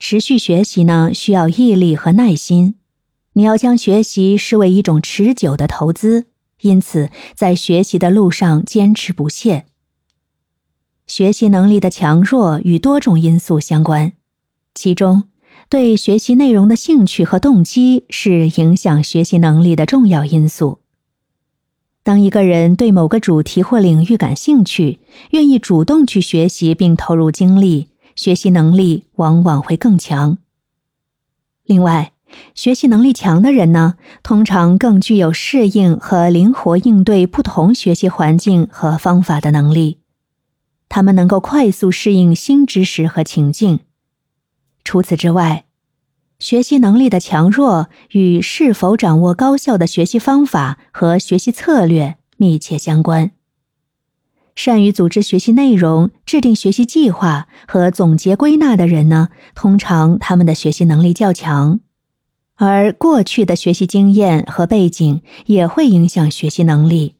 [0.00, 2.76] 持续学习呢，需要毅力和耐心。
[3.34, 6.24] 你要将学习视为一种持久的投资，
[6.62, 9.66] 因此在学习的路上坚持不懈。
[11.06, 14.14] 学习能力的强弱与多种因素相关，
[14.74, 15.24] 其中
[15.68, 20.78] 对学习内容的兴趣和动机是影响学习能力的重要因素。
[22.02, 25.00] 当一个人对某个主题或领域感兴趣，
[25.32, 27.88] 愿意主动去学习并投入精力，
[28.20, 30.36] 学习能力往往会更强。
[31.64, 32.12] 另外，
[32.54, 40.00] 学习能力强的人呢，通常更具有适应和灵活应对不同学习环境和方法的能力。
[40.90, 43.80] 他们能够快速适应新知识和情境。
[44.84, 45.64] 除此之外，
[46.38, 53.30] 学习能力的强弱与是否掌握高效的学习方法和学习策略密切相关。
[54.62, 61.80] 善于组织学习内容、制定学习计划和总结归纳的人呢，通常他们的学习能力较强。
[62.56, 67.14] 而过去的学习经验和背景也会影响学习能力。